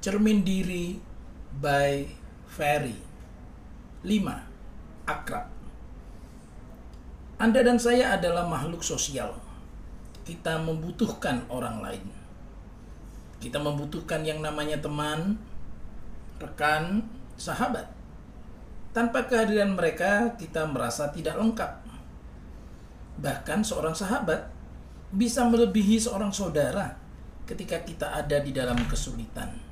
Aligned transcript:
Cermin 0.00 0.40
diri 0.40 0.96
by 1.60 2.08
Ferry 2.48 2.96
5. 4.00 5.04
Akrab 5.04 5.44
Anda 7.36 7.60
dan 7.60 7.76
saya 7.76 8.16
adalah 8.16 8.48
makhluk 8.48 8.80
sosial. 8.80 9.36
Kita 10.24 10.56
membutuhkan 10.56 11.44
orang 11.52 11.84
lain. 11.84 12.08
Kita 13.44 13.60
membutuhkan 13.60 14.24
yang 14.24 14.40
namanya 14.40 14.80
teman, 14.80 15.36
rekan, 16.40 17.04
sahabat. 17.36 17.92
Tanpa 18.96 19.28
kehadiran 19.28 19.76
mereka, 19.76 20.32
kita 20.40 20.64
merasa 20.64 21.12
tidak 21.12 21.36
lengkap. 21.36 21.72
Bahkan 23.20 23.60
seorang 23.68 23.92
sahabat 23.92 24.48
bisa 25.12 25.44
melebihi 25.44 26.00
seorang 26.00 26.32
saudara 26.32 26.96
ketika 27.44 27.84
kita 27.84 28.16
ada 28.16 28.40
di 28.40 28.56
dalam 28.56 28.80
kesulitan. 28.88 29.69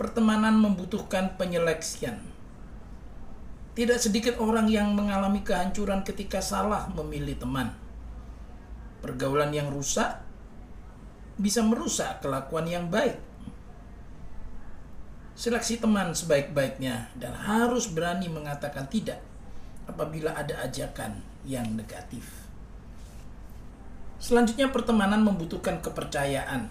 Pertemanan 0.00 0.56
membutuhkan 0.56 1.36
penyeleksian. 1.36 2.18
Tidak 3.72 3.96
sedikit 3.96 4.36
orang 4.36 4.68
yang 4.68 4.92
mengalami 4.92 5.40
kehancuran 5.40 6.04
ketika 6.04 6.44
salah 6.44 6.92
memilih 6.92 7.40
teman. 7.40 7.72
Pergaulan 9.00 9.52
yang 9.52 9.72
rusak 9.72 10.20
bisa 11.40 11.64
merusak 11.64 12.20
kelakuan 12.20 12.68
yang 12.68 12.92
baik. 12.92 13.16
Seleksi 15.32 15.80
teman 15.80 16.12
sebaik-baiknya 16.12 17.08
dan 17.16 17.32
harus 17.32 17.88
berani 17.88 18.28
mengatakan 18.28 18.84
tidak 18.92 19.24
apabila 19.88 20.36
ada 20.36 20.60
ajakan 20.68 21.24
yang 21.48 21.66
negatif. 21.72 22.28
Selanjutnya 24.22 24.70
pertemanan 24.70 25.24
membutuhkan 25.26 25.82
kepercayaan. 25.82 26.70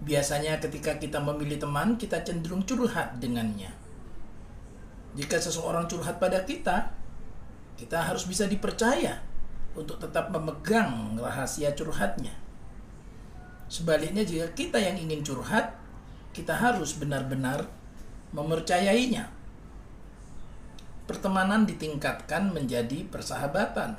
Biasanya 0.00 0.56
ketika 0.64 0.96
kita 0.96 1.20
memilih 1.20 1.60
teman, 1.60 2.00
kita 2.00 2.24
cenderung 2.24 2.64
curhat 2.64 3.20
dengannya. 3.20 3.68
Jika 5.12 5.36
seseorang 5.36 5.84
curhat 5.90 6.16
pada 6.16 6.40
kita, 6.48 6.94
kita 7.76 7.98
harus 8.00 8.24
bisa 8.24 8.48
dipercaya 8.48 9.20
untuk 9.76 10.00
tetap 10.00 10.32
memegang 10.32 11.16
rahasia 11.20 11.76
curhatnya. 11.76 12.32
Sebaliknya 13.70 14.24
jika 14.26 14.50
kita 14.56 14.80
yang 14.80 14.96
ingin 14.98 15.22
curhat, 15.22 15.78
kita 16.32 16.56
harus 16.56 16.96
benar-benar 16.96 17.68
mempercayainya. 18.32 19.30
Pertemanan 21.06 21.66
ditingkatkan 21.66 22.54
menjadi 22.54 23.02
persahabatan 23.10 23.98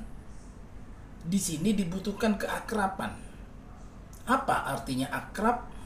di 1.28 1.38
sini 1.38 1.76
dibutuhkan 1.76 2.40
keakraban. 2.40 3.14
Apa 4.26 4.72
artinya 4.72 5.12
akrab? 5.12 5.81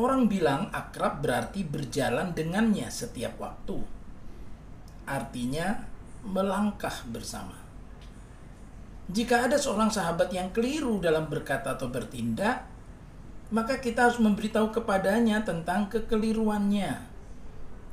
Orang 0.00 0.32
bilang 0.32 0.72
akrab 0.72 1.20
berarti 1.20 1.60
berjalan 1.60 2.32
dengannya 2.32 2.88
setiap 2.88 3.36
waktu. 3.36 3.84
Artinya 5.04 5.76
melangkah 6.24 7.04
bersama. 7.12 7.60
Jika 9.12 9.44
ada 9.44 9.60
seorang 9.60 9.92
sahabat 9.92 10.32
yang 10.32 10.48
keliru 10.56 11.04
dalam 11.04 11.28
berkata 11.28 11.76
atau 11.76 11.92
bertindak, 11.92 12.64
maka 13.52 13.76
kita 13.76 14.08
harus 14.08 14.16
memberitahu 14.24 14.72
kepadanya 14.72 15.44
tentang 15.44 15.92
kekeliruannya, 15.92 16.96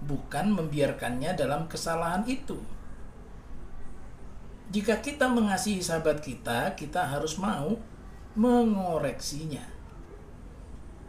bukan 0.07 0.47
membiarkannya 0.55 1.35
dalam 1.35 1.67
kesalahan 1.67 2.23
itu. 2.23 2.55
Jika 4.71 5.03
kita 5.03 5.27
mengasihi 5.27 5.83
sahabat 5.83 6.23
kita, 6.23 6.71
kita 6.79 7.03
harus 7.03 7.35
mau 7.35 7.75
mengoreksinya. 8.39 9.65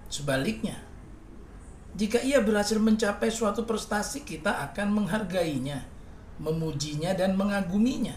Sebaliknya, 0.09 0.88
jika 1.99 2.23
ia 2.23 2.39
berhasil 2.39 2.79
mencapai 2.79 3.27
suatu 3.27 3.67
prestasi, 3.67 4.23
kita 4.23 4.71
akan 4.71 5.03
menghargainya, 5.03 5.83
memujinya, 6.39 7.11
dan 7.19 7.35
mengaguminya. 7.35 8.15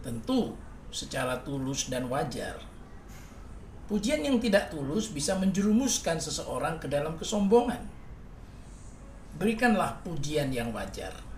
Tentu 0.00 0.56
secara 0.88 1.44
tulus 1.44 1.92
dan 1.92 2.08
wajar. 2.08 2.56
Pujian 3.92 4.24
yang 4.24 4.40
tidak 4.40 4.72
tulus 4.72 5.12
bisa 5.12 5.36
menjerumuskan 5.36 6.16
seseorang 6.16 6.80
ke 6.80 6.88
dalam 6.88 7.20
kesombongan. 7.20 7.84
Berikanlah 9.36 10.00
pujian 10.00 10.48
yang 10.48 10.72
wajar 10.72 11.28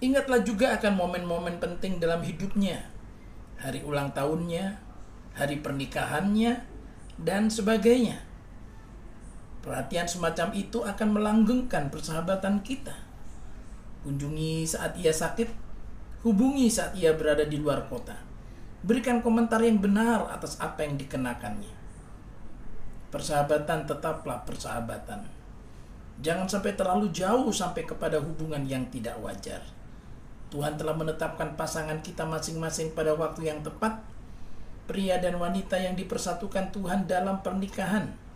Ingatlah 0.00 0.40
juga 0.40 0.80
akan 0.80 0.96
momen-momen 0.96 1.60
penting 1.60 2.00
dalam 2.00 2.24
hidupnya, 2.24 2.88
hari 3.60 3.84
ulang 3.84 4.16
tahunnya, 4.16 4.80
hari 5.36 5.60
pernikahannya, 5.60 6.64
dan 7.20 7.52
sebagainya. 7.52 8.29
Perhatian 9.60 10.08
semacam 10.08 10.56
itu 10.56 10.80
akan 10.80 11.08
melanggengkan 11.12 11.92
persahabatan 11.92 12.64
kita. 12.64 12.96
Kunjungi 14.00 14.64
saat 14.64 14.96
ia 14.96 15.12
sakit, 15.12 15.52
hubungi 16.24 16.72
saat 16.72 16.96
ia 16.96 17.12
berada 17.12 17.44
di 17.44 17.60
luar 17.60 17.84
kota. 17.84 18.16
Berikan 18.80 19.20
komentar 19.20 19.60
yang 19.60 19.76
benar 19.76 20.32
atas 20.32 20.56
apa 20.56 20.88
yang 20.88 20.96
dikenakannya. 20.96 21.76
Persahabatan 23.12 23.84
tetaplah 23.84 24.40
persahabatan. 24.48 25.28
Jangan 26.24 26.48
sampai 26.48 26.72
terlalu 26.72 27.12
jauh 27.12 27.52
sampai 27.52 27.84
kepada 27.84 28.16
hubungan 28.16 28.64
yang 28.64 28.88
tidak 28.88 29.20
wajar. 29.20 29.60
Tuhan 30.48 30.80
telah 30.80 30.96
menetapkan 30.96 31.52
pasangan 31.60 32.00
kita 32.00 32.24
masing-masing 32.24 32.96
pada 32.96 33.12
waktu 33.12 33.52
yang 33.52 33.60
tepat. 33.60 34.00
Pria 34.88 35.20
dan 35.20 35.36
wanita 35.36 35.76
yang 35.76 35.92
dipersatukan 35.92 36.72
Tuhan 36.72 37.04
dalam 37.04 37.44
pernikahan. 37.44 38.29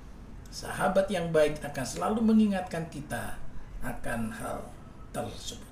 Sahabat 0.54 1.10
yang 1.10 1.34
baik 1.34 1.58
akan 1.66 1.82
selalu 1.82 2.22
mengingatkan 2.22 2.86
kita 2.86 3.42
akan 3.82 4.30
hal 4.30 4.62
tersebut. 5.10 5.66